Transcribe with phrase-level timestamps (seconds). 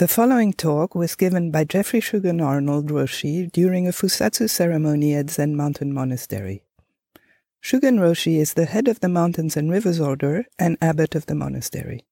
[0.00, 5.28] The following talk was given by Geoffrey Shugen Arnold Roshi during a Fusatsu ceremony at
[5.28, 6.62] Zen Mountain Monastery.
[7.62, 11.34] Shugen Roshi is the head of the Mountains and Rivers Order and abbot of the
[11.34, 12.06] monastery.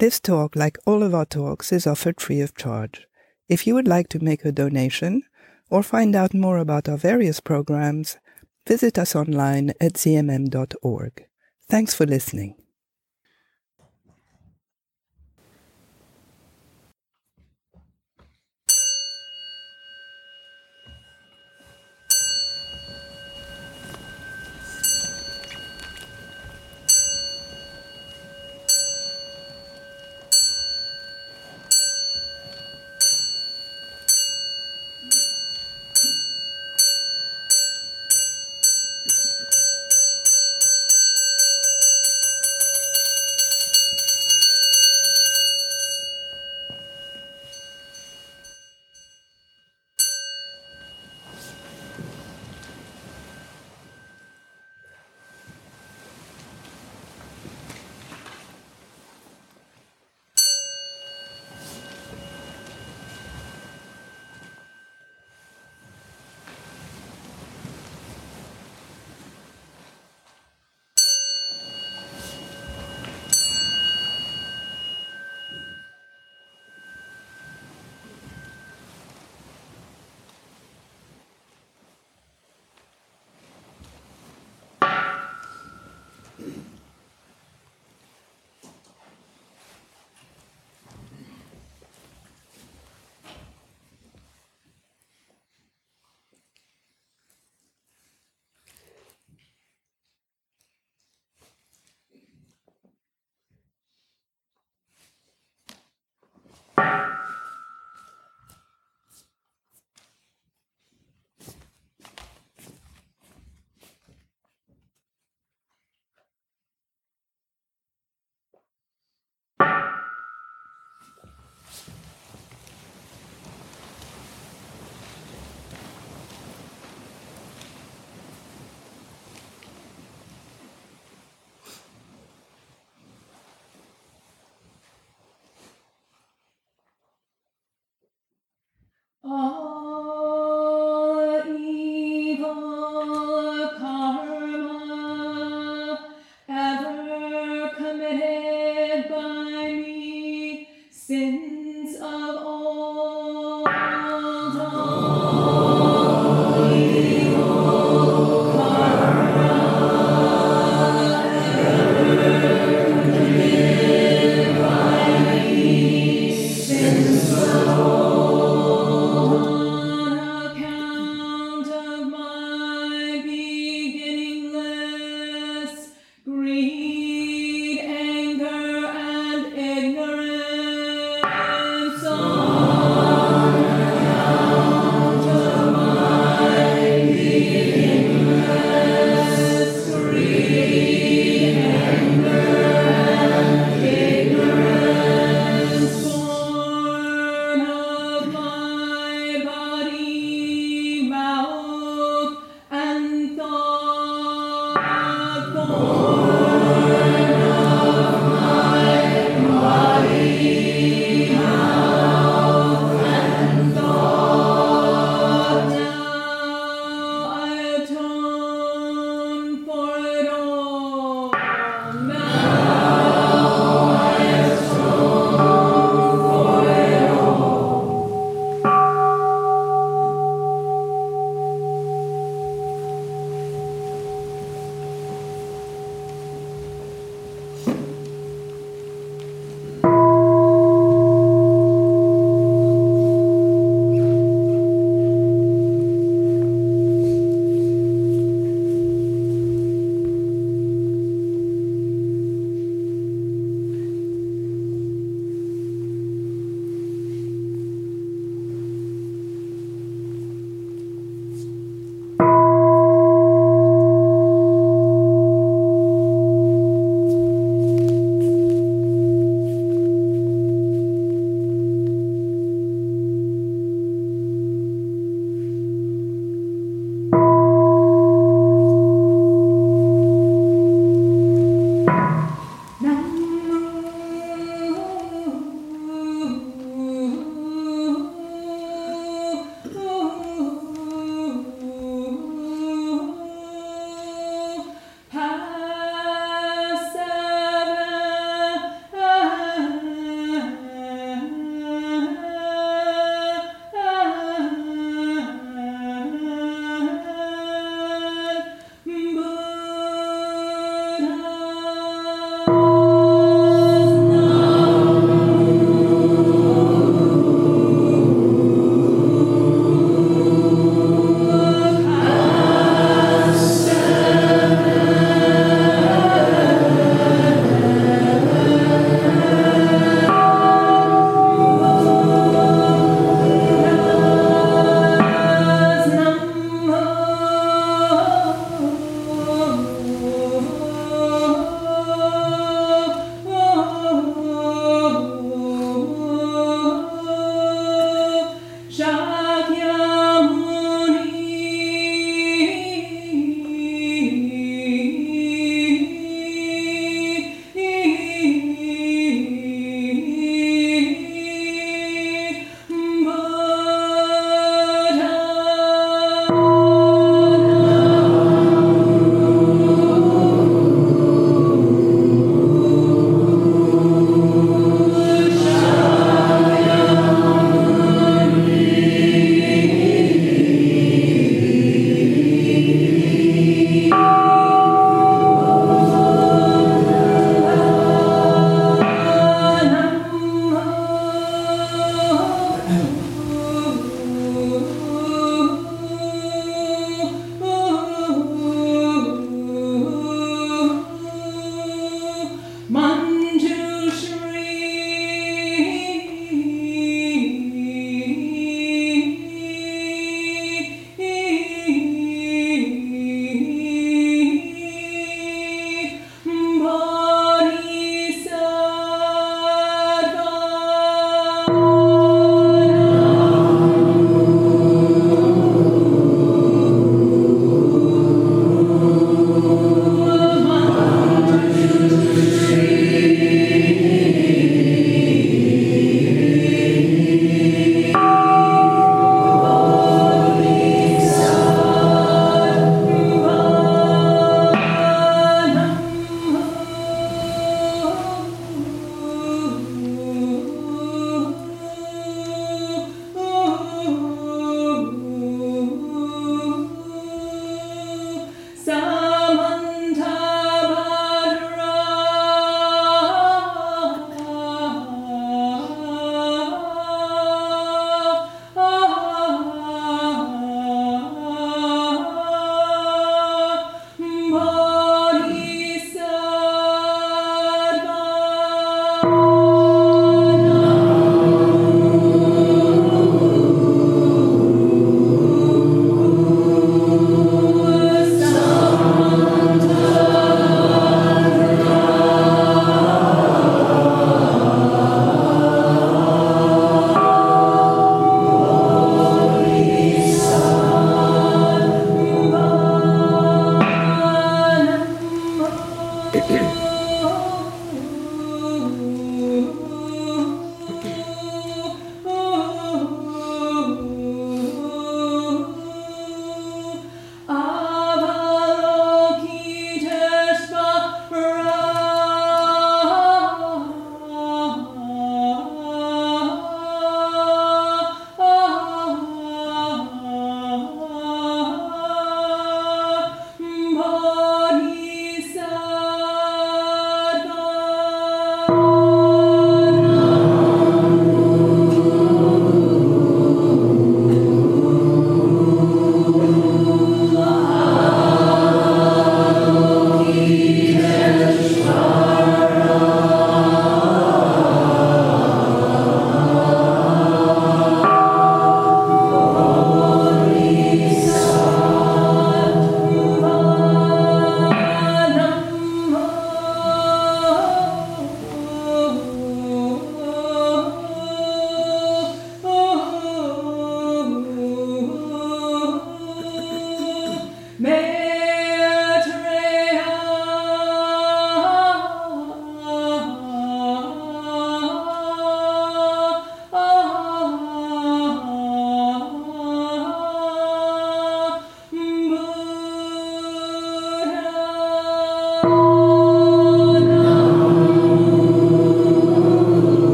[0.00, 3.06] This talk, like all of our talks, is offered free of charge.
[3.48, 5.22] If you would like to make a donation
[5.70, 8.18] or find out more about our various programs,
[8.66, 11.26] visit us online at zmm.org.
[11.68, 12.56] Thanks for listening.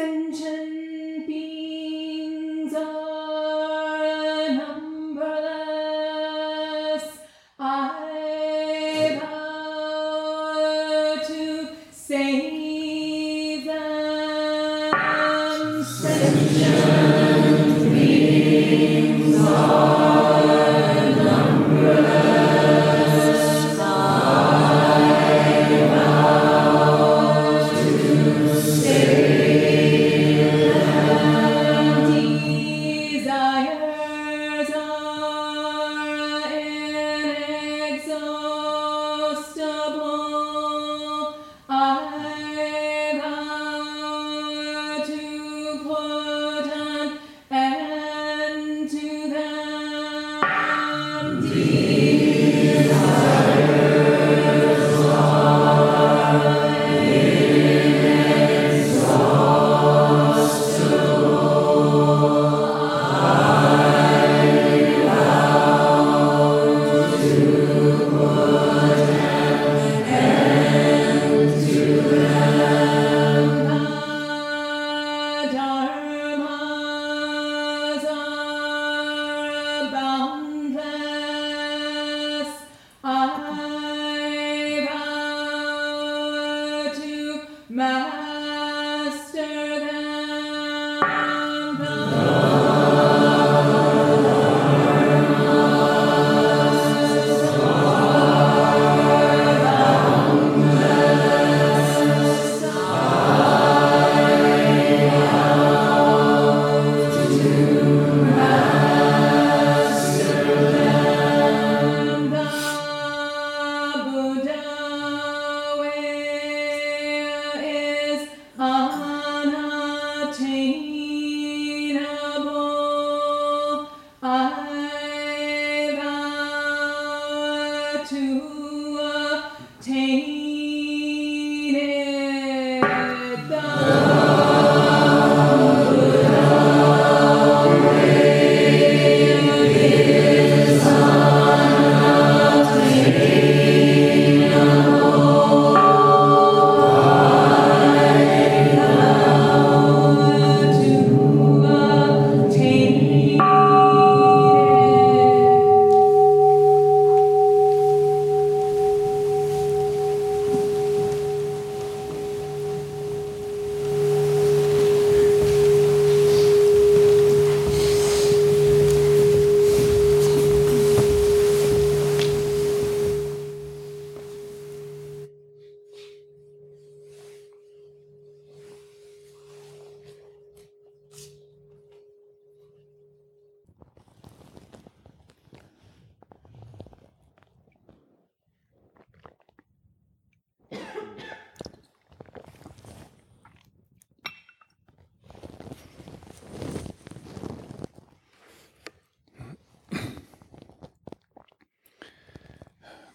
[0.00, 1.59] Sentient beings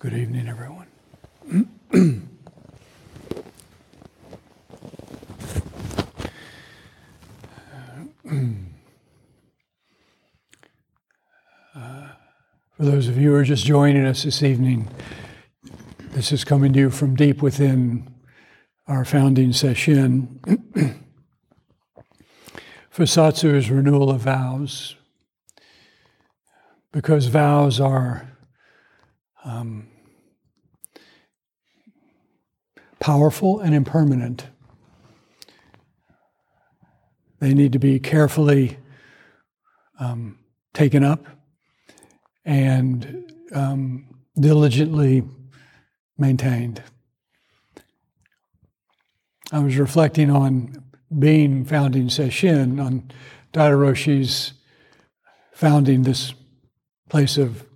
[0.06, 0.86] Good evening, everyone.
[11.76, 12.10] Uh,
[12.78, 14.90] For those of you who are just joining us this evening,
[16.12, 18.08] this is coming to you from deep within
[18.86, 20.38] our founding sesshin.
[22.96, 24.98] Fusatsu is renewal of vows,
[26.92, 28.35] because vows are
[33.06, 34.48] powerful and impermanent.
[37.40, 38.80] They need to be carefully
[40.00, 40.40] um,
[40.74, 41.24] taken up
[42.46, 44.08] and um,
[44.40, 45.22] diligently
[46.18, 46.82] maintained.
[49.52, 50.84] I was reflecting on
[51.20, 53.12] being founding Sesshin, on
[53.54, 54.54] Daido Roshi's
[55.54, 56.34] founding this
[57.08, 57.68] place of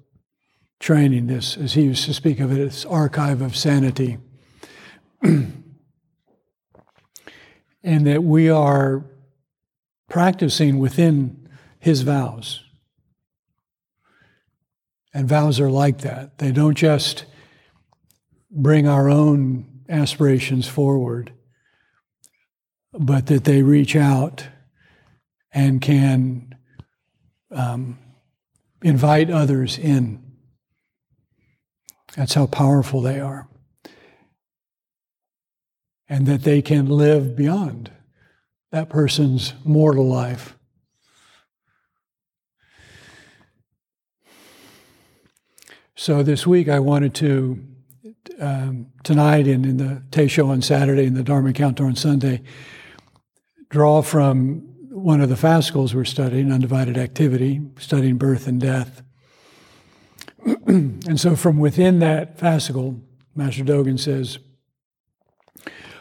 [0.80, 4.18] training, this, as he used to speak of it, this archive of sanity.
[5.22, 5.64] and
[7.84, 9.06] that we are
[10.10, 11.48] practicing within
[11.80, 12.64] his vows.
[15.14, 16.38] And vows are like that.
[16.38, 17.26] They don't just
[18.52, 21.34] bring our own aspirations forward,
[22.94, 24.48] but that they reach out
[25.52, 26.56] and can
[27.52, 27.98] um,
[28.84, 30.24] invite others in.
[32.16, 33.49] That's how powerful they are.
[36.10, 37.92] And that they can live beyond
[38.72, 40.56] that person's mortal life.
[45.96, 47.62] So this week I wanted to,
[48.40, 52.42] um, tonight and in the Teisho on Saturday and the Dharma Encounter on Sunday,
[53.70, 59.02] draw from one of the fascicles we're studying, Undivided Activity, studying birth and death.
[60.68, 63.02] and so from within that fascicle,
[63.36, 64.40] Master Dogen says,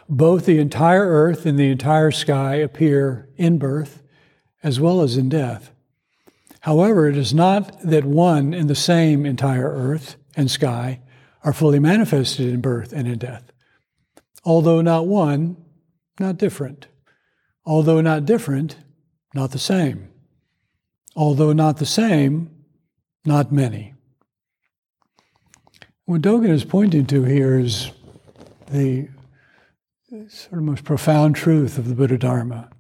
[0.08, 4.02] both the entire earth and the entire sky appear in birth
[4.62, 5.70] as well as in death.
[6.60, 11.00] However, it is not that one and the same entire earth and sky
[11.44, 13.52] are fully manifested in birth and in death.
[14.44, 15.56] Although not one,
[16.18, 16.88] not different.
[17.64, 18.76] Although not different,
[19.34, 20.08] not the same.
[21.14, 22.50] Although not the same,
[23.24, 23.94] not many.
[26.06, 27.90] What Dogen is pointing to here is
[28.70, 29.08] the
[30.28, 32.70] sort of most profound truth of the Buddha Dharma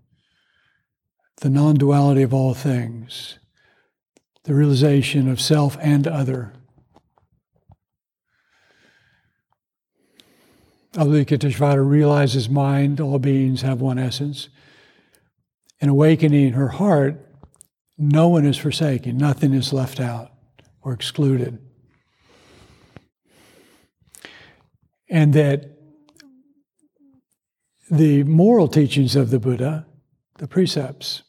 [1.40, 3.38] the non duality of all things,
[4.44, 6.52] the realization of self and other.
[10.94, 14.48] Avalokiteshvara realizes mind, all beings have one essence.
[15.80, 17.24] In awakening her heart,
[17.96, 20.32] no one is forsaken, nothing is left out
[20.82, 21.58] or excluded.
[25.08, 25.77] And that
[27.90, 29.86] the moral teachings of the Buddha,
[30.38, 31.22] the precepts,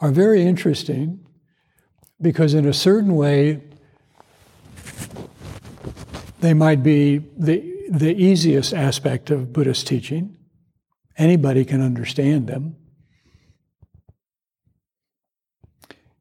[0.00, 1.24] are very interesting
[2.20, 3.62] because, in a certain way,
[6.40, 10.36] they might be the, the easiest aspect of Buddhist teaching.
[11.16, 12.76] Anybody can understand them.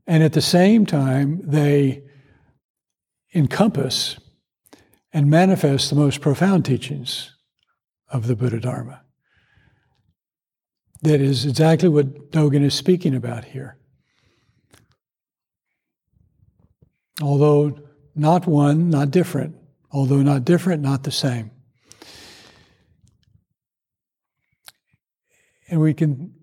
[0.06, 2.04] And at the same time, they
[3.34, 4.20] encompass
[5.14, 7.32] and manifest the most profound teachings
[8.12, 9.02] of the Buddha Dharma.
[11.02, 13.78] That is exactly what Dogen is speaking about here.
[17.22, 17.80] Although
[18.16, 19.56] not one, not different.
[19.92, 21.52] Although not different, not the same.
[25.70, 26.34] And we can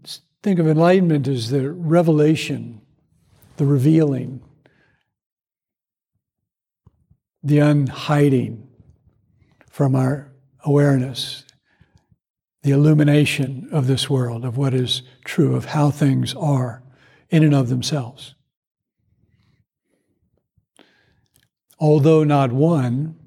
[0.43, 2.81] think of enlightenment as the revelation,
[3.59, 4.43] the revealing,
[7.43, 8.69] the unhiding
[9.71, 10.33] from our
[10.65, 11.45] awareness,
[12.69, 16.83] the illumination of this world, of what is true, of how things are
[17.31, 18.35] in and of themselves.
[21.79, 23.19] Although not one,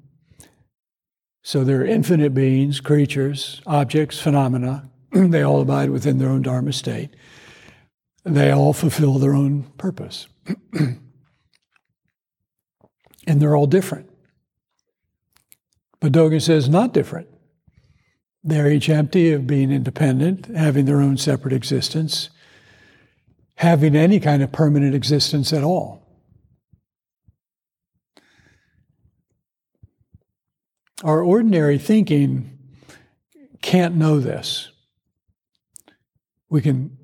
[1.42, 4.88] so there are infinite beings, creatures, objects, phenomena.
[5.10, 7.10] they all abide within their own Dharma state.
[8.22, 10.28] They all fulfill their own purpose.
[10.72, 11.00] and
[13.26, 14.08] they're all different.
[15.98, 17.31] But Dogen says not different.
[18.44, 22.30] They're each empty of being independent, having their own separate existence,
[23.56, 26.02] having any kind of permanent existence at all.
[31.04, 32.58] Our ordinary thinking
[33.60, 34.70] can't know this.
[36.48, 36.96] We can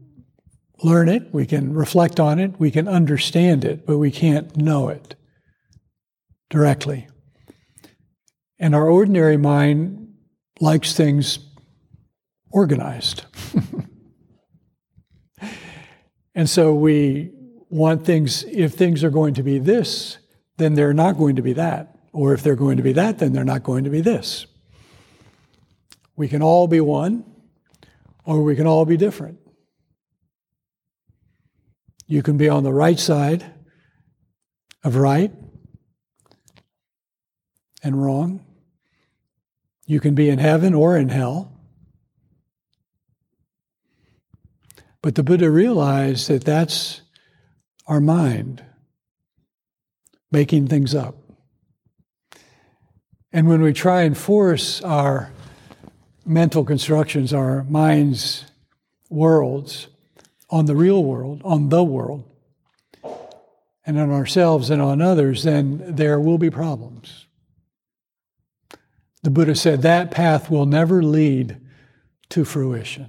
[0.83, 4.89] learn it, we can reflect on it, we can understand it, but we can't know
[4.89, 5.15] it
[6.51, 7.09] directly.
[8.59, 10.08] And our ordinary mind
[10.61, 11.39] likes things
[12.51, 13.25] organized.
[16.35, 17.33] and so we
[17.71, 20.19] want things, if things are going to be this,
[20.57, 21.99] then they're not going to be that.
[22.13, 24.47] Or if they're going to be that, then they're not going to be this.
[26.17, 27.25] We can all be one,
[28.25, 29.39] or we can all be different.
[32.07, 33.45] You can be on the right side
[34.83, 35.31] of right
[37.83, 38.45] and wrong.
[39.89, 41.51] You can be in heaven or in hell.
[45.01, 47.01] But the Buddha realized that that's
[47.87, 48.63] our mind
[50.31, 51.17] making things up.
[53.33, 55.33] And when we try and force our
[56.27, 58.45] mental constructions, our minds'
[59.09, 59.89] worlds,
[60.51, 62.25] on the real world, on the world,
[63.87, 67.28] and on ourselves and on others, then there will be problems.
[69.29, 71.61] The Buddha said that path will never lead
[72.31, 73.09] to fruition.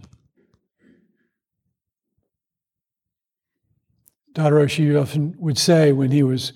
[4.34, 6.52] Daido Roshi often would say when he was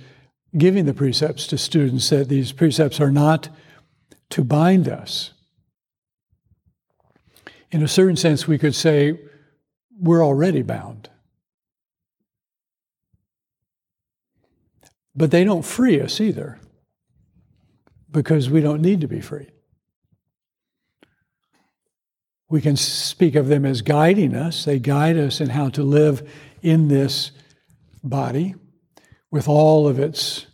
[0.58, 3.48] giving the precepts to students that these precepts are not
[4.32, 5.32] to bind us.
[7.72, 9.18] In a certain sense, we could say
[9.98, 11.10] we're already bound.
[15.16, 16.60] But they don't free us either,
[18.14, 19.50] because we don't need to be free.
[22.50, 24.64] We can speak of them as guiding us.
[24.64, 27.32] They guide us in how to live in this
[28.04, 28.54] body
[29.32, 30.46] with all of its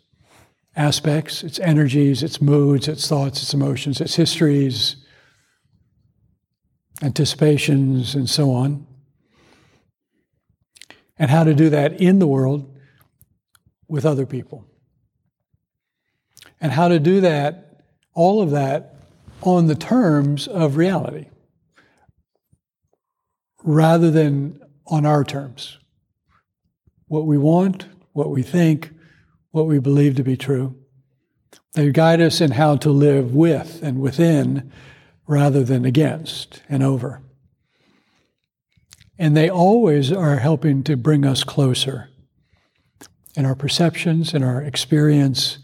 [0.75, 4.95] aspects, its energies, its moods, its thoughts, its emotions, its histories,
[7.01, 8.87] anticipations, and so on.
[11.17, 12.73] And how to do that in the world
[13.89, 14.68] with other people.
[16.61, 18.95] And how to do that, all of that,
[19.41, 21.27] on the terms of reality
[23.63, 25.77] rather than on our terms.
[27.07, 28.91] What we want, what we think,
[29.51, 30.75] what we believe to be true.
[31.73, 34.71] They guide us in how to live with and within
[35.27, 37.21] rather than against and over.
[39.17, 42.09] And they always are helping to bring us closer
[43.35, 45.59] in our perceptions, in our experience,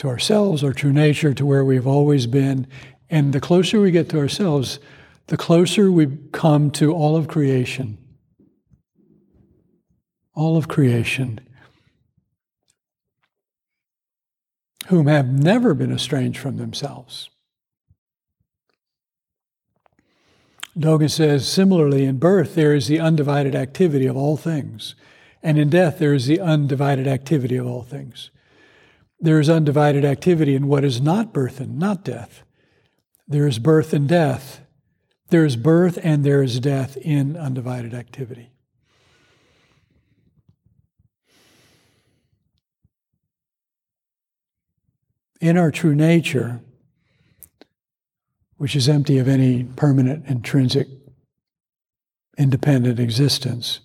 [0.00, 2.66] to ourselves, our true nature, to where we've always been.
[3.08, 4.80] And the closer we get to ourselves,
[5.26, 7.98] the closer we come to all of creation.
[10.34, 11.40] All of creation.
[14.88, 17.28] Whom have never been estranged from themselves.
[20.78, 24.94] Dogen says, similarly, in birth there is the undivided activity of all things,
[25.42, 28.30] and in death there is the undivided activity of all things.
[29.20, 32.42] There is undivided activity in what is not birth and not death.
[33.28, 34.62] There is birth and death.
[35.28, 38.50] There is birth and there is death in undivided activity.
[45.40, 46.60] In our true nature,
[48.56, 50.88] which is empty of any permanent, intrinsic,
[52.36, 53.80] independent existence,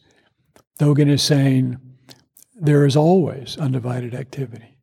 [0.80, 1.78] Dogen is saying
[2.56, 4.75] there is always undivided activity.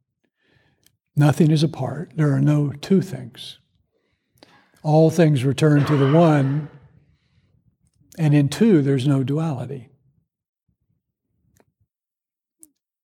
[1.15, 2.13] Nothing is apart.
[2.17, 3.59] There are no two things.
[4.83, 6.69] All things return to the one,
[8.19, 9.91] and in two, there's no duality.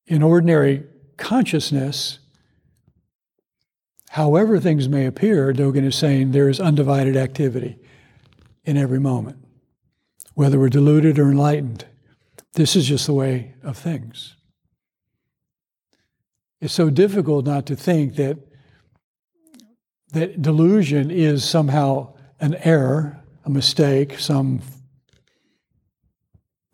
[0.06, 0.84] In ordinary
[1.18, 2.18] consciousness,
[4.10, 7.78] however things may appear, Dogen is saying there is undivided activity
[8.64, 9.38] in every moment,
[10.34, 11.84] whether we're deluded or enlightened.
[12.54, 14.34] This is just the way of things.
[16.60, 18.38] It's so difficult not to think that
[20.12, 24.60] that delusion is somehow an error, a mistake, some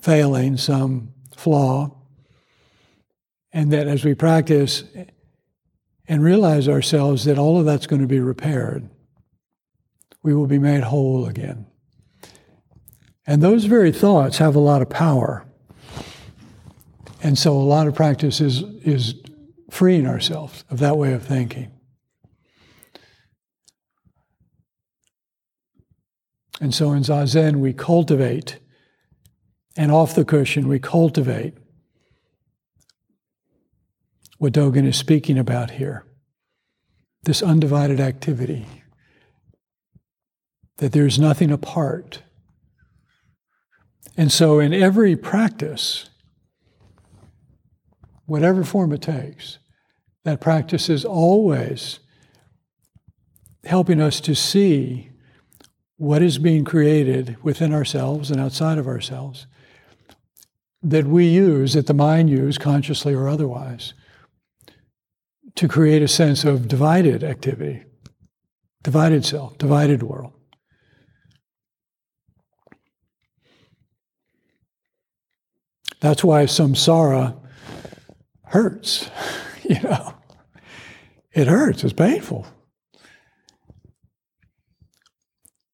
[0.01, 1.91] failing, some flaw,
[3.53, 4.85] and that as we practice
[6.07, 8.89] and realize ourselves that all of that's going to be repaired,
[10.23, 11.67] we will be made whole again.
[13.27, 15.47] And those very thoughts have a lot of power.
[17.23, 19.15] And so a lot of practice is, is
[19.75, 21.73] freeing ourselves of that way of thinking.
[26.61, 28.61] And so in Zazen, we cultivate,
[29.77, 31.55] and off the cushion, we cultivate
[34.39, 36.07] what Dogen is speaking about here
[37.25, 38.67] this undivided activity,
[40.77, 42.23] that there's nothing apart.
[44.17, 46.11] And so in every practice,
[48.27, 49.59] whatever form it takes,
[50.25, 52.01] that practice is always
[53.65, 55.11] helping us to see
[55.97, 59.47] what is being created within ourselves and outside of ourselves
[60.83, 63.95] that we use, that the mind use, consciously or otherwise,
[65.55, 67.85] to create a sense of divided activity,
[68.83, 70.33] divided self, divided world.
[76.01, 77.35] That's why samsara
[78.45, 79.09] hurts.
[79.69, 80.15] you know,
[81.33, 82.47] it hurts, it's painful.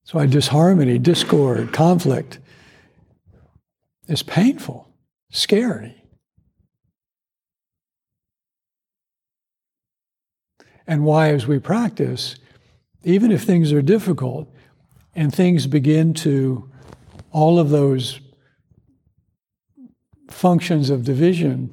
[0.05, 2.39] So why disharmony, discord, conflict
[4.09, 4.89] is painful,
[5.31, 5.97] scary.
[10.87, 12.35] And why, as we practice,
[13.05, 14.53] even if things are difficult
[15.15, 16.69] and things begin to,
[17.31, 18.21] all of those
[20.29, 21.73] functions of division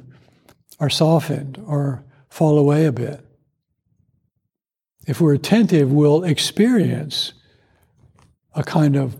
[0.80, 2.04] are softened or
[2.38, 3.20] fall away a bit.
[5.08, 7.34] If we're attentive, we'll experience
[8.54, 9.18] a kind of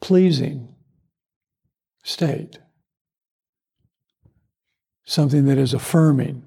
[0.00, 0.74] pleasing
[2.02, 2.58] state,
[5.04, 6.42] something that is affirming.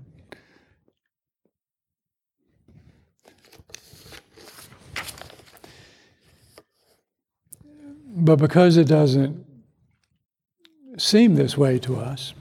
[8.08, 9.45] But because it doesn't
[10.97, 12.34] seem this way to us,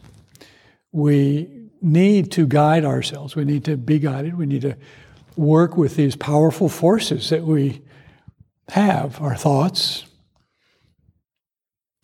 [0.90, 3.36] we need to guide ourselves.
[3.36, 4.36] We need to be guided.
[4.36, 4.76] We need to
[5.36, 7.82] work with these powerful forces that we
[8.70, 10.04] have our thoughts,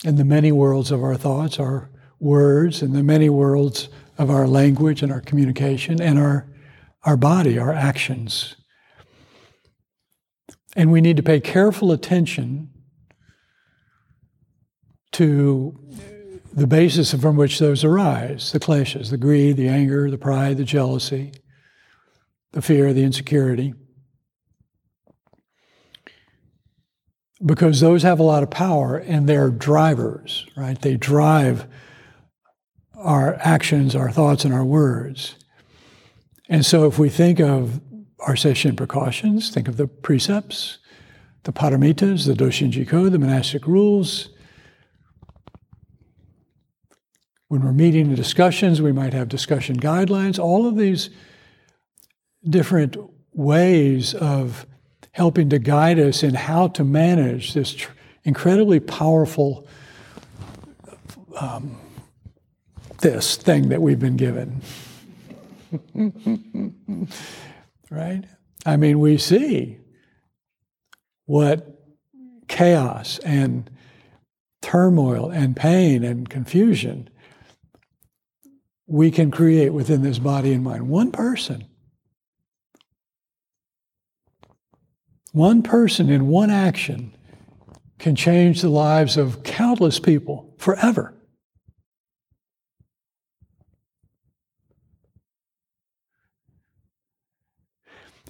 [0.04, 4.46] and the many worlds of our thoughts, our words, and the many worlds of our
[4.46, 6.46] language and our communication, and our,
[7.02, 8.54] our body, our actions.
[10.76, 12.70] And we need to pay careful attention
[15.12, 15.78] to
[16.54, 20.64] the basis from which those arise the kleshas, the greed, the anger, the pride, the
[20.64, 21.32] jealousy,
[22.52, 23.74] the fear, the insecurity.
[27.44, 30.80] Because those have a lot of power and they're drivers, right?
[30.80, 31.66] They drive
[32.94, 35.34] our actions, our thoughts, and our words.
[36.48, 37.80] And so if we think of
[38.20, 40.78] our sesshin precautions, think of the precepts,
[41.42, 44.30] the paramitas, the Doshinji Code, the monastic rules,
[47.54, 50.40] When we're meeting in discussions, we might have discussion guidelines.
[50.40, 51.08] All of these
[52.42, 52.96] different
[53.32, 54.66] ways of
[55.12, 57.92] helping to guide us in how to manage this tr-
[58.24, 59.68] incredibly powerful
[61.40, 61.78] um,
[63.02, 64.60] this thing that we've been given.
[67.88, 68.24] right?
[68.66, 69.78] I mean, we see
[71.26, 71.80] what
[72.48, 73.70] chaos and
[74.60, 77.10] turmoil and pain and confusion
[78.86, 80.88] we can create within this body and mind.
[80.88, 81.66] One person.
[85.32, 87.16] One person in one action
[87.98, 91.14] can change the lives of countless people forever.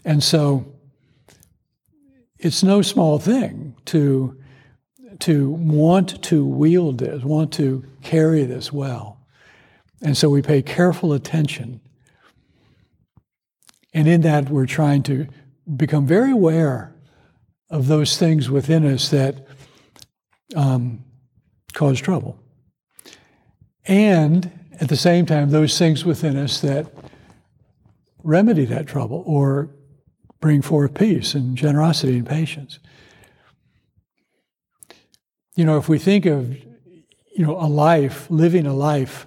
[0.04, 0.66] And so
[2.38, 4.38] it's no small thing to,
[5.20, 9.23] to want to wield this, want to carry this well.
[10.04, 11.80] And so we pay careful attention.
[13.94, 15.26] And in that, we're trying to
[15.76, 16.94] become very aware
[17.70, 19.46] of those things within us that
[20.54, 21.02] um,
[21.72, 22.38] cause trouble.
[23.86, 26.86] And at the same time, those things within us that
[28.22, 29.70] remedy that trouble or
[30.40, 32.78] bring forth peace and generosity and patience.
[35.56, 39.26] You know, if we think of, you know, a life, living a life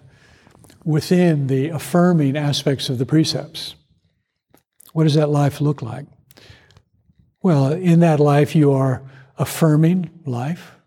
[0.88, 3.76] within the affirming aspects of the precepts.
[4.94, 6.06] What does that life look like?
[7.44, 9.04] Well, in that life, you are
[9.38, 10.78] affirming life.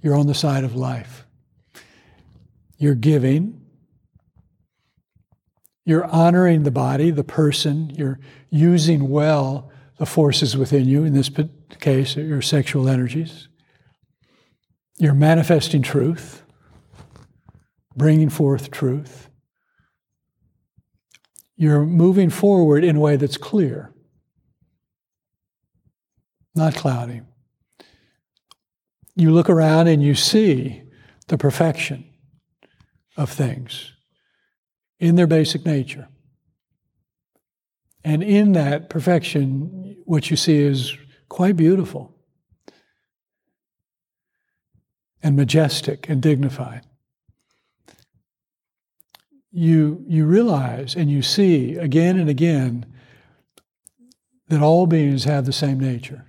[0.00, 1.26] You're on the side of life.
[2.78, 3.60] You're giving.
[5.84, 7.90] You're honoring the body, the person.
[7.90, 11.28] You're using well the forces within you, in this
[11.80, 13.48] case, your sexual energies.
[14.96, 16.41] You're manifesting truth
[17.96, 19.28] bringing forth truth.
[21.56, 23.92] You're moving forward in a way that's clear,
[26.54, 27.22] not cloudy.
[29.14, 30.82] You look around and you see
[31.28, 32.04] the perfection
[33.16, 33.92] of things
[34.98, 36.08] in their basic nature.
[38.04, 40.96] And in that perfection, what you see is
[41.28, 42.16] quite beautiful
[45.22, 46.82] and majestic and dignified
[49.52, 52.86] you, you realize and you see again and again
[54.48, 56.26] that all beings have the same nature.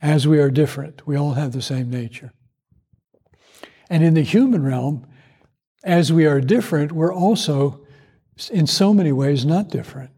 [0.00, 2.32] As we are different, we all have the same nature.
[3.88, 5.06] And in the human realm,
[5.82, 7.86] as we are different, we're also,
[8.50, 10.10] in so many ways, not different.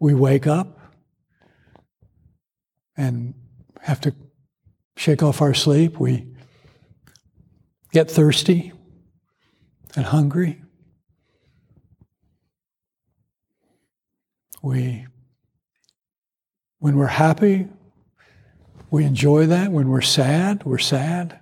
[0.00, 0.78] We wake up
[2.96, 3.34] and
[3.82, 4.14] have to
[4.96, 5.98] shake off our sleep.
[5.98, 6.26] We
[7.92, 8.72] get thirsty
[9.96, 10.62] and hungry.
[14.62, 15.06] We,
[16.78, 17.68] when we're happy,
[18.90, 19.70] we enjoy that.
[19.70, 21.38] When we're sad, we're sad.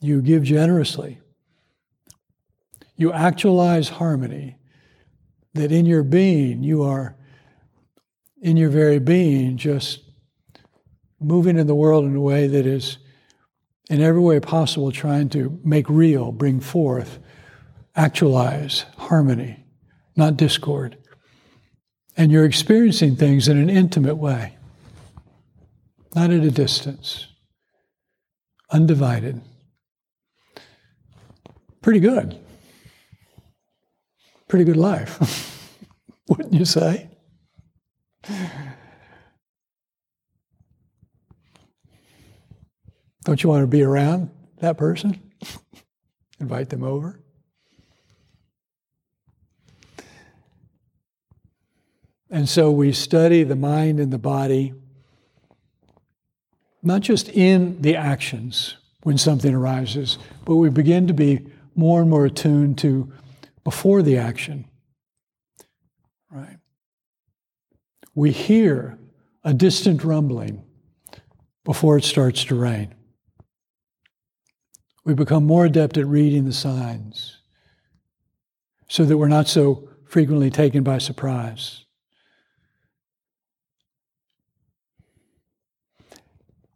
[0.00, 1.20] You give generously.
[2.96, 4.56] You actualize harmony,
[5.54, 7.16] that in your being you are
[8.40, 10.00] in your very being, just
[11.20, 12.98] moving in the world in a way that is,
[13.90, 17.18] in every way possible, trying to make real, bring forth,
[17.94, 19.64] actualize harmony,
[20.16, 20.96] not discord.
[22.16, 24.56] And you're experiencing things in an intimate way,
[26.14, 27.26] not at a distance,
[28.70, 29.42] undivided.
[31.82, 32.38] Pretty good.
[34.48, 35.78] Pretty good life,
[36.28, 37.09] wouldn't you say?
[43.24, 45.20] Don't you want to be around that person?
[46.40, 47.20] Invite them over.
[52.30, 54.72] And so we study the mind and the body,
[56.82, 62.08] not just in the actions when something arises, but we begin to be more and
[62.08, 63.12] more attuned to
[63.64, 64.64] before the action.
[66.30, 66.58] Right?
[68.14, 68.98] We hear
[69.44, 70.64] a distant rumbling
[71.64, 72.94] before it starts to rain.
[75.04, 77.38] We become more adept at reading the signs
[78.88, 81.84] so that we're not so frequently taken by surprise.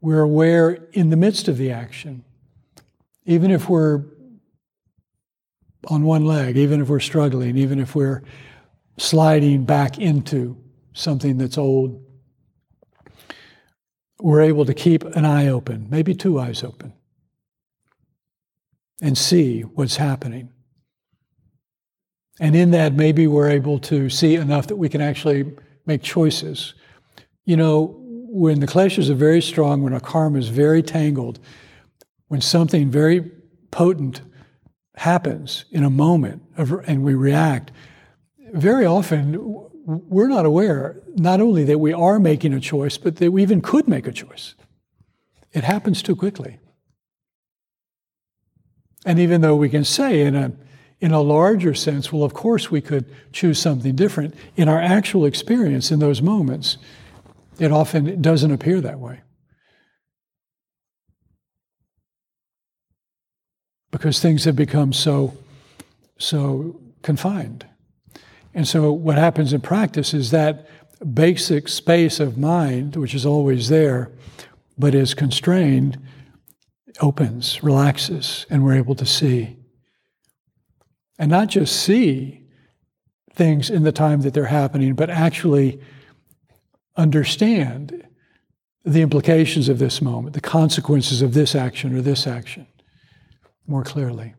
[0.01, 2.25] We're aware in the midst of the action,
[3.25, 4.05] even if we're
[5.89, 8.23] on one leg, even if we're struggling, even if we're
[8.97, 10.64] sliding back into
[10.95, 12.03] something that's old,
[14.21, 16.95] we're able to keep an eye open, maybe two eyes open,
[19.03, 20.51] and see what's happening.
[22.41, 25.53] And in that, maybe we're able to see enough that we can actually
[25.85, 26.75] make choices.
[27.45, 31.39] You know, when the kleshas are very strong, when our karma is very tangled,
[32.29, 33.31] when something very
[33.71, 34.23] potent
[34.97, 37.73] happens in a moment of, and we react,
[38.53, 39.35] very often
[39.85, 43.61] we're not aware not only that we are making a choice, but that we even
[43.61, 44.55] could make a choice.
[45.53, 46.59] It happens too quickly.
[49.05, 50.53] And even though we can say in a,
[51.01, 55.27] in a larger sense, well, of course we could choose something different, in our actual
[55.27, 56.79] experience in those moments,
[57.59, 59.21] it often doesn't appear that way.
[63.91, 65.37] Because things have become so,
[66.19, 67.67] so confined.
[68.55, 70.67] And so what happens in practice is that
[71.13, 74.13] basic space of mind, which is always there,
[74.79, 75.99] but is constrained,
[77.01, 79.57] opens, relaxes, and we're able to see.
[81.19, 82.43] And not just see
[83.33, 85.81] things in the time that they're happening, but actually
[86.97, 88.07] understand
[88.85, 92.67] the implications of this moment, the consequences of this action or this action
[93.67, 94.35] more clearly.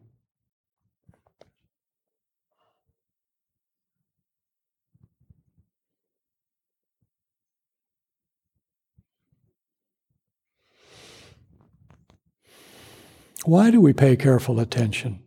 [13.45, 15.19] Why do we pay careful attention?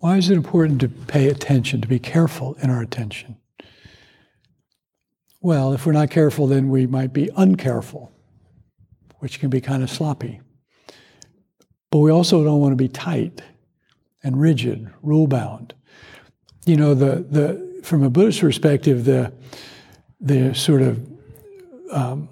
[0.00, 3.38] Why is it important to pay attention, to be careful in our attention?
[5.40, 8.10] Well, if we're not careful, then we might be uncareful,
[9.20, 10.42] which can be kind of sloppy.
[11.90, 13.40] But we also don't want to be tight
[14.22, 15.72] and rigid, rule bound.
[16.66, 19.32] You know, the, the, from a Buddhist perspective, the,
[20.20, 21.06] the sort of
[21.90, 22.28] um,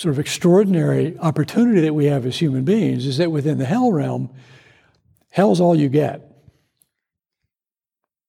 [0.00, 3.92] sort of extraordinary opportunity that we have as human beings is that within the hell
[3.92, 4.30] realm,
[5.28, 6.26] hell's all you get.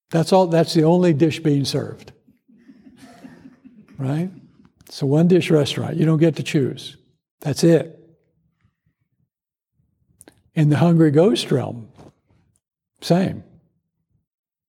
[0.10, 2.12] That's all that's the only dish being served.
[3.98, 4.30] Right?
[4.86, 5.96] It's a one dish restaurant.
[5.96, 6.98] You don't get to choose.
[7.40, 7.98] That's it.
[10.54, 11.88] In the hungry ghost realm,
[13.00, 13.46] same.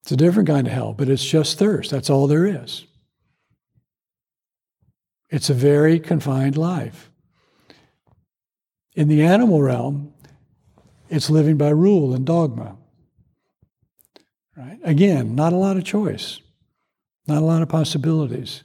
[0.05, 1.91] It's a different kind of hell, but it's just thirst.
[1.91, 2.87] That's all there is.
[5.33, 7.11] It's a very confined life.
[8.95, 10.13] In the animal realm,
[11.09, 12.77] it's living by rule and dogma.
[14.55, 14.79] Right?
[14.85, 16.41] Again, not a lot of choice,
[17.27, 18.63] not a lot of possibilities.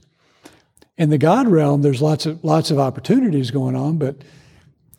[0.98, 4.18] In the God realm, there's lots of lots of opportunities going on, but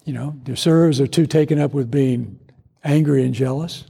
[0.07, 2.41] you know, the asuras are too taken up with being
[2.83, 3.85] angry and jealous.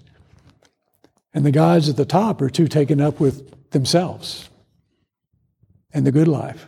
[1.32, 4.50] And the gods at the top are too taken up with themselves
[5.92, 6.66] and the good life.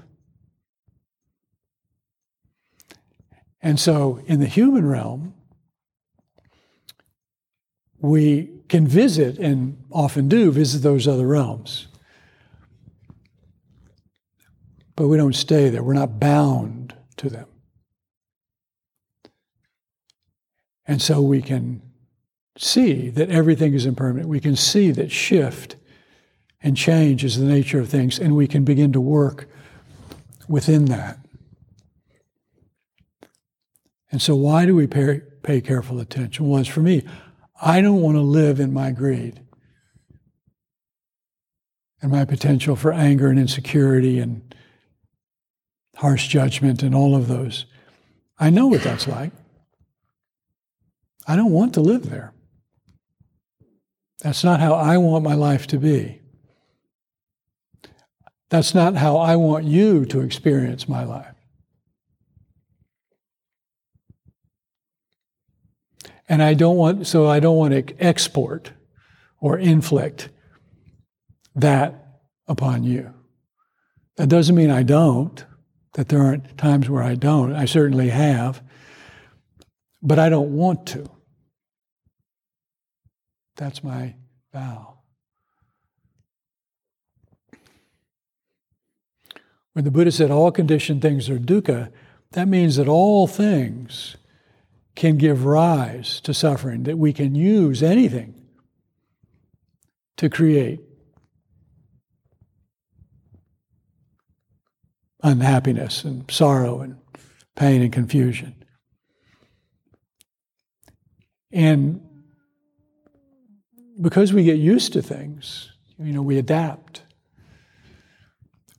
[3.62, 5.34] And so in the human realm,
[8.00, 11.88] we can visit and often do visit those other realms.
[14.96, 15.82] But we don't stay there.
[15.82, 17.46] We're not bound to them.
[20.86, 21.82] And so we can
[22.56, 24.28] see that everything is impermanent.
[24.28, 25.76] We can see that shift
[26.62, 29.48] and change is the nature of things, and we can begin to work
[30.48, 31.19] within that.
[34.10, 36.48] And so, why do we pay, pay careful attention?
[36.48, 37.04] Well, as for me,
[37.60, 39.40] I don't want to live in my greed
[42.02, 44.54] and my potential for anger and insecurity and
[45.96, 47.66] harsh judgment and all of those.
[48.38, 49.32] I know what that's like.
[51.26, 52.32] I don't want to live there.
[54.22, 56.20] That's not how I want my life to be.
[58.48, 61.29] That's not how I want you to experience my life.
[66.30, 68.70] And I don't want, so I don't want to export
[69.40, 70.28] or inflict
[71.56, 73.12] that upon you.
[74.16, 75.44] That doesn't mean I don't,
[75.94, 77.52] that there aren't times where I don't.
[77.52, 78.62] I certainly have,
[80.00, 81.04] but I don't want to.
[83.56, 84.14] That's my
[84.52, 85.00] vow.
[89.72, 91.90] When the Buddha said all conditioned things are dukkha,
[92.32, 94.16] that means that all things
[95.00, 98.34] can give rise to suffering, that we can use anything
[100.18, 100.78] to create
[105.22, 106.98] unhappiness and sorrow and
[107.56, 108.54] pain and confusion.
[111.50, 112.06] And
[114.02, 117.04] because we get used to things, you know, we adapt.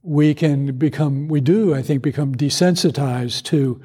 [0.03, 3.81] We can become, we do, I think, become desensitized to,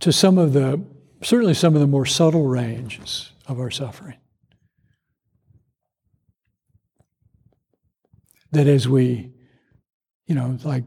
[0.00, 4.16] to some of the, certainly some of the more subtle ranges of our suffering.
[8.52, 9.32] That as we,
[10.26, 10.84] you know, like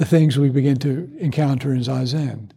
[0.00, 2.52] the things we begin to encounter in Zazen.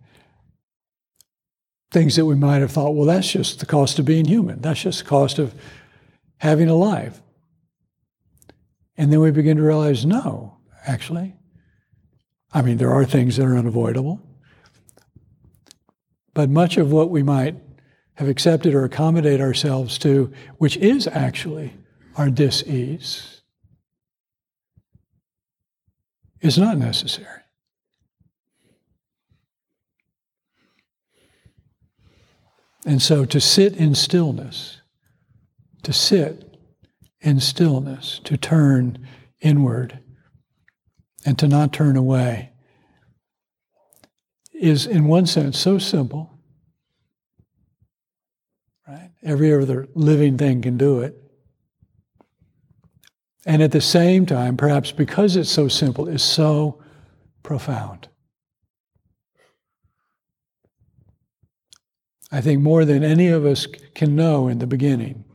[1.91, 4.61] Things that we might have thought, well, that's just the cost of being human.
[4.61, 5.53] That's just the cost of
[6.37, 7.21] having a life.
[8.95, 10.55] And then we begin to realize, no,
[10.87, 11.35] actually.
[12.53, 14.21] I mean, there are things that are unavoidable.
[16.33, 17.55] But much of what we might
[18.15, 21.73] have accepted or accommodate ourselves to, which is actually
[22.15, 23.41] our dis ease,
[26.41, 27.41] is not necessary.
[32.85, 34.81] And so to sit in stillness,
[35.83, 36.57] to sit
[37.21, 39.07] in stillness, to turn
[39.39, 39.99] inward
[41.25, 42.52] and to not turn away
[44.63, 46.39] is, in one sense, so simple.
[48.87, 49.11] Right?
[49.21, 51.19] Every other living thing can do it.
[53.45, 56.81] And at the same time, perhaps because it's so simple, is so
[57.43, 58.07] profound.
[62.31, 65.25] I think more than any of us can know in the beginning.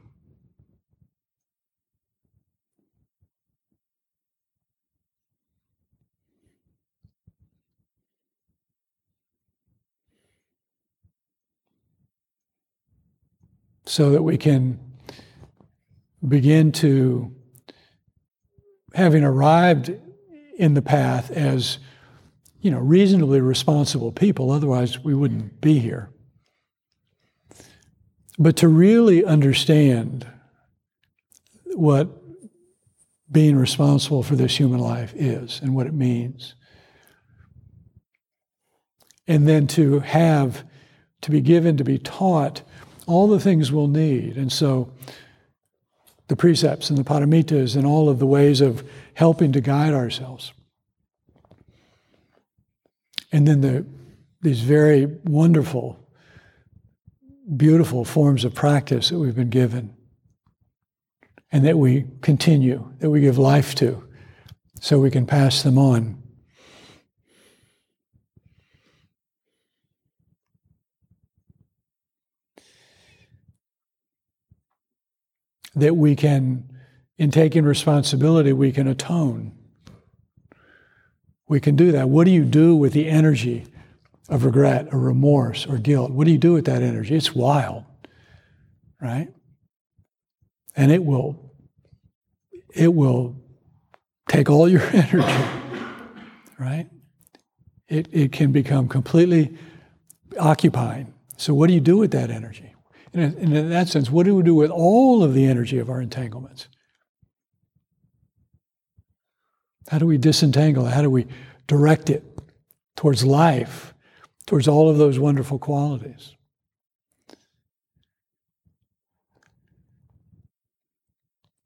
[13.89, 14.79] So that we can
[16.29, 17.35] begin to
[18.93, 19.91] having arrived
[20.59, 21.79] in the path as,
[22.61, 26.11] you know, reasonably responsible people, otherwise we wouldn't be here.
[28.39, 30.27] But to really understand
[31.73, 32.11] what
[33.33, 36.55] being responsible for this human life is and what it means.
[39.27, 40.63] And then to have,
[41.23, 42.61] to be given, to be taught
[43.09, 44.37] all the things we'll need.
[44.37, 44.93] And so
[46.29, 50.53] the precepts and the paramitas and all of the ways of helping to guide ourselves.
[53.33, 53.87] And then the,
[54.43, 55.99] these very wonderful,
[57.57, 59.97] beautiful forms of practice that we've been given
[61.51, 64.07] and that we continue, that we give life to,
[64.81, 66.23] so we can pass them on.
[75.81, 76.69] That we can,
[77.17, 79.53] in taking responsibility, we can atone.
[81.49, 82.09] We can do that.
[82.09, 83.67] What do you do with the energy
[84.29, 86.11] of regret or remorse or guilt?
[86.11, 87.15] What do you do with that energy?
[87.15, 87.85] It's wild,
[89.01, 89.29] right?
[90.77, 91.53] And it will,
[92.75, 93.37] it will
[94.29, 95.49] take all your energy,
[96.59, 96.87] right?
[97.89, 99.57] It, it can become completely
[100.39, 101.15] occupying.
[101.39, 102.75] So, what do you do with that energy?
[103.19, 106.01] And in that sense, what do we do with all of the energy of our
[106.01, 106.69] entanglements?
[109.89, 110.85] How do we disentangle?
[110.85, 111.27] How do we
[111.67, 112.23] direct it
[112.97, 113.93] towards life,
[114.47, 116.37] towards all of those wonderful qualities?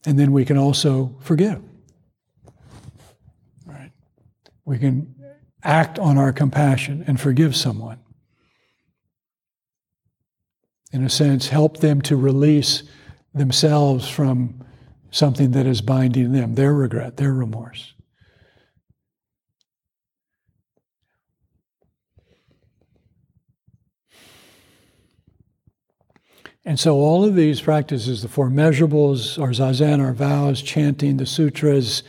[0.07, 1.63] And then we can also forgive.
[3.67, 3.93] Right?
[4.65, 5.15] We can
[5.63, 8.02] act on our compassion and forgive someone
[10.93, 12.83] in a sense, help them to release
[13.35, 14.65] themselves from
[15.11, 17.95] something that is binding them, their regret, their remorse.
[26.65, 31.27] And so, all of these practices the Four Immeasurables, our Zazen, our vows, chanting, the
[31.27, 32.05] sutras,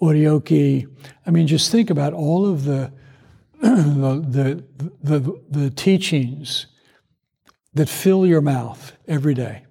[0.00, 0.86] Oryoki
[1.26, 2.92] I mean, just think about all of the,
[3.60, 4.64] the,
[5.02, 6.66] the, the, the teachings
[7.76, 9.62] that fill your mouth every day.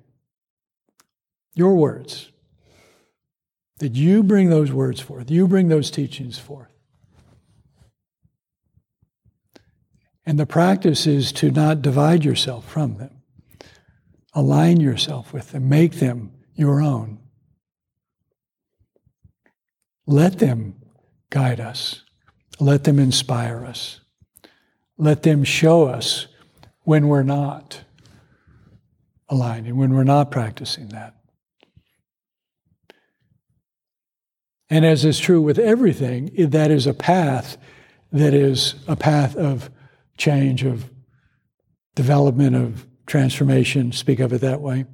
[1.56, 2.32] Your words.
[3.80, 6.72] That you bring those words forth, you bring those teachings forth.
[10.24, 13.22] And the practice is to not divide yourself from them.
[14.34, 17.20] Align yourself with them, make them your own.
[20.06, 20.76] Let them
[21.32, 22.04] guide us,
[22.60, 24.00] let them inspire us,
[24.96, 26.28] let them show us
[26.84, 27.85] when we're not
[29.30, 31.16] aligning, when we're not practicing that.
[34.70, 37.58] And as is true with everything, that is a path
[38.12, 39.70] that is a path of
[40.18, 40.90] change, of
[41.96, 44.86] development, of transformation, speak of it that way.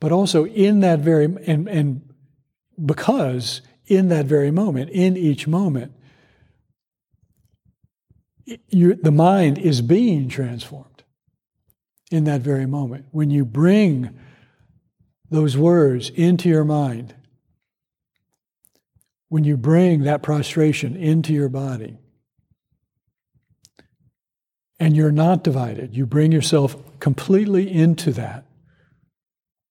[0.00, 2.14] But also in that very, and, and
[2.84, 5.92] because in that very moment, in each moment,
[8.68, 10.97] you, the mind is being transformed
[12.10, 13.06] in that very moment.
[13.10, 14.18] When you bring
[15.30, 17.14] those words into your mind,
[19.28, 21.98] when you bring that prostration into your body,
[24.80, 28.44] and you're not divided, you bring yourself completely into that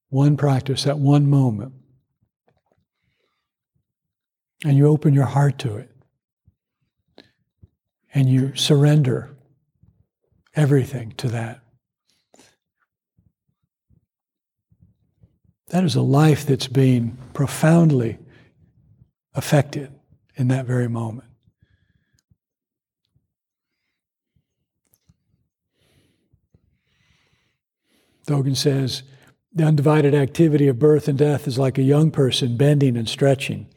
[0.09, 1.73] one practice, that one moment,
[4.63, 5.89] and you open your heart to it,
[8.13, 9.35] and you surrender
[10.55, 11.61] everything to that.
[15.69, 18.17] That is a life that's being profoundly
[19.33, 19.91] affected
[20.35, 21.27] in that very moment.
[28.27, 29.03] Dogen says,
[29.53, 33.67] the undivided activity of birth and death is like a young person bending and stretching,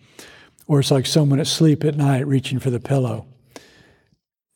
[0.66, 3.26] or it's like someone asleep at night reaching for the pillow.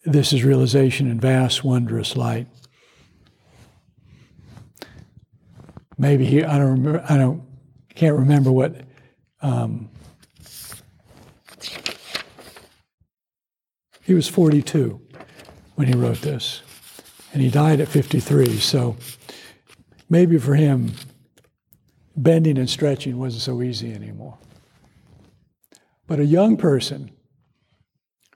[0.04, 2.48] This is realization in vast, wondrous light.
[5.96, 7.42] Maybe he, I don't remember, I don't,
[7.94, 8.80] can't remember what
[9.40, 9.88] um,
[14.04, 15.00] He was 42
[15.76, 16.60] when he wrote this,
[17.32, 18.58] and he died at 53.
[18.58, 18.96] So
[20.10, 20.92] maybe for him,
[22.14, 24.36] bending and stretching wasn't so easy anymore.
[26.06, 27.12] But a young person,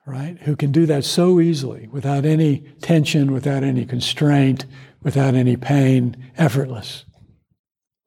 [0.06, 4.64] right, who can do that so easily without any tension, without any constraint,
[5.02, 7.04] without any pain, effortless,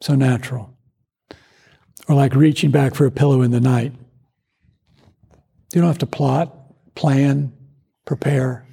[0.01, 0.75] so natural.
[2.07, 3.93] Or like reaching back for a pillow in the night.
[5.73, 6.57] You don't have to plot
[6.95, 7.53] plan,
[8.05, 8.65] prepare.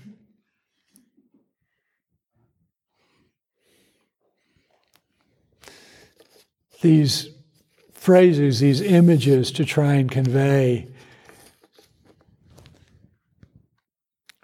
[6.80, 7.28] These
[7.92, 10.88] phrases, these images to try and convey,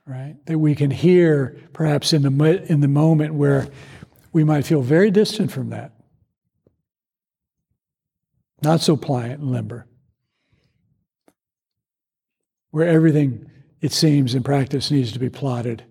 [0.07, 0.37] right?
[0.47, 3.69] That we can hear perhaps in the, in the moment where
[4.33, 5.94] we might feel very distant from that.
[8.65, 9.87] Not so pliant and limber.
[12.71, 13.51] Where everything
[13.83, 15.85] it seems, in practice needs to be plotted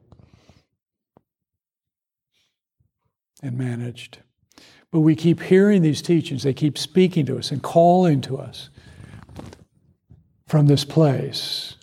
[3.43, 4.17] and managed.
[4.89, 8.71] But we keep hearing these teachings, they keep speaking to us and calling to us
[10.47, 11.75] from this place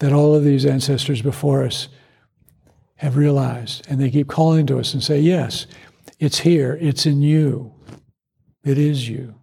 [0.00, 1.86] that all of these ancestors before us
[2.96, 3.86] have realized.
[3.88, 5.66] And they keep calling to us and say, Yes,
[6.18, 7.72] it's here, it's in you,
[8.64, 9.34] it is you.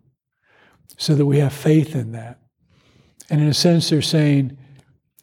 [0.98, 2.40] So that we have faith in that.
[3.30, 4.58] And in a sense, they're saying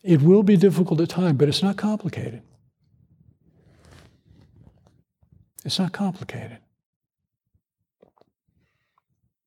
[0.03, 2.43] it will be difficult at times, but it's not complicated.
[5.65, 6.59] It's not complicated.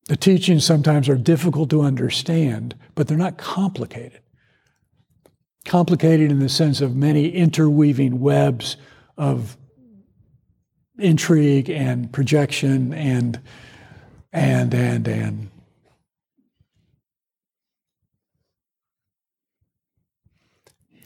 [0.08, 4.20] The teachings sometimes are difficult to understand, but they're not complicated.
[5.66, 8.76] Complicated in the sense of many interweaving webs
[9.18, 9.56] of
[10.98, 13.40] intrigue and projection and
[14.32, 15.52] and and and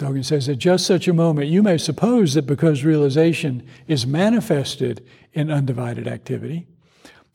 [0.04, 5.06] Dogen says, at just such a moment, you may suppose that because realization is manifested
[5.32, 6.68] in undivided activity,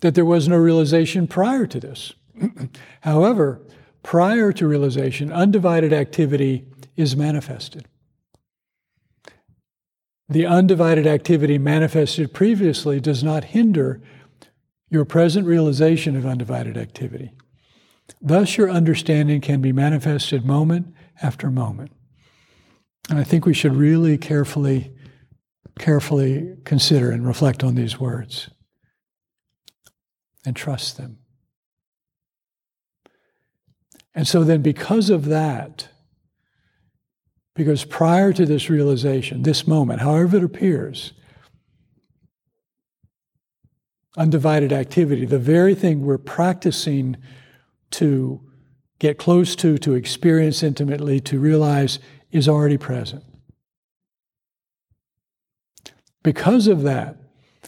[0.00, 2.12] that there was no realization prior to this.
[3.02, 3.62] However,
[4.02, 6.66] prior to realization, undivided activity
[6.96, 7.86] is manifested.
[10.28, 14.02] The undivided activity manifested previously does not hinder
[14.90, 17.32] your present realization of undivided activity.
[18.20, 21.92] Thus, your understanding can be manifested moment after moment.
[23.10, 24.92] And I think we should really carefully,
[25.78, 28.50] carefully consider and reflect on these words
[30.44, 31.18] and trust them.
[34.14, 35.88] And so then, because of that,
[37.58, 41.12] Because prior to this realization, this moment, however it appears,
[44.18, 47.16] undivided activity, the very thing we're practicing
[47.92, 48.40] to
[48.98, 51.98] get close to, to experience intimately, to realize
[52.30, 53.24] is already present.
[56.22, 57.16] Because of that,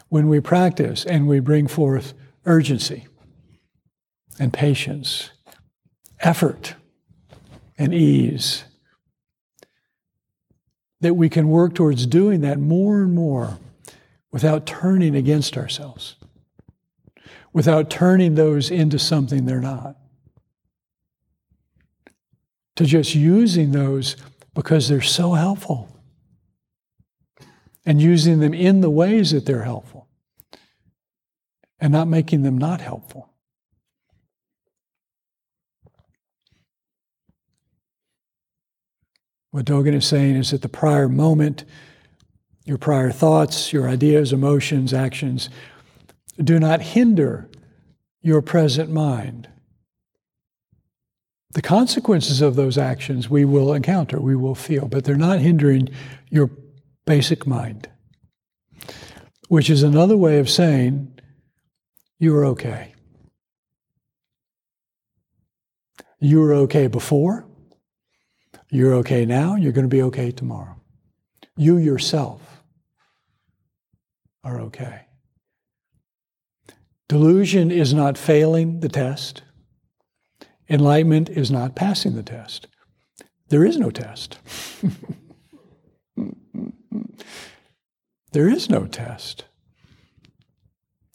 [0.08, 3.06] when we practice and we bring forth urgency
[4.38, 5.30] and patience,
[6.20, 6.74] effort
[7.78, 8.64] and ease,
[11.00, 13.58] that we can work towards doing that more and more
[14.32, 16.16] without turning against ourselves,
[17.52, 19.96] without turning those into something they're not.
[22.76, 24.16] To just using those
[24.54, 25.88] because they're so helpful
[27.84, 30.08] and using them in the ways that they're helpful
[31.78, 33.30] and not making them not helpful.
[39.50, 41.64] What Dogen is saying is that the prior moment,
[42.64, 45.50] your prior thoughts, your ideas, emotions, actions,
[46.42, 47.48] do not hinder
[48.22, 49.48] your present mind.
[51.52, 55.88] The consequences of those actions we will encounter, we will feel, but they're not hindering
[56.30, 56.50] your
[57.06, 57.88] basic mind,
[59.48, 61.18] which is another way of saying
[62.18, 62.94] you are okay.
[66.20, 67.46] You were okay before,
[68.68, 70.76] you're okay now, you're going to be okay tomorrow.
[71.56, 72.62] You yourself
[74.44, 75.06] are okay.
[77.10, 79.42] Delusion is not failing the test.
[80.68, 82.68] Enlightenment is not passing the test.
[83.48, 84.38] There is no test.
[88.30, 89.46] there is no test.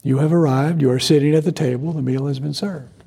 [0.04, 3.06] You have arrived, you are sitting at the table, the meal has been served.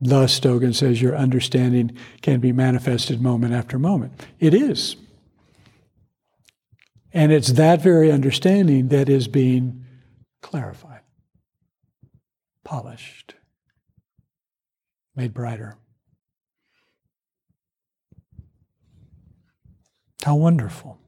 [0.00, 4.26] Thus, Dogen says, your understanding can be manifested moment after moment.
[4.40, 4.96] It is.
[7.16, 9.86] And it's that very understanding that is being
[10.42, 11.00] clarified,
[12.62, 13.36] polished,
[15.14, 15.78] made brighter.
[20.24, 20.98] How wonderful.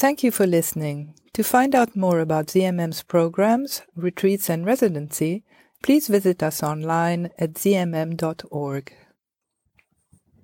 [0.00, 1.12] Thank you for listening.
[1.34, 5.44] To find out more about ZMM's programs, retreats, and residency,
[5.82, 8.94] please visit us online at zmm.org.